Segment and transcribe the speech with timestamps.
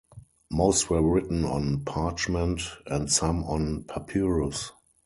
[0.49, 4.71] Most were written on parchment and some on papyrus.